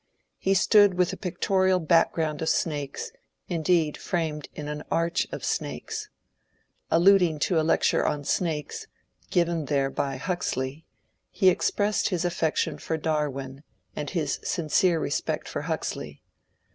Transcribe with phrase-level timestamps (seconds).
[0.39, 3.11] He stood with a pictorial background of snakes,
[3.47, 6.09] indeed framed in an arch of snakes.
[6.89, 8.87] Alluding to a lecture on snakes,
[9.29, 10.85] given there by Hux ley,
[11.29, 13.61] he expressed his affection for Darwin
[13.95, 16.23] and his sincere respect for Huxley.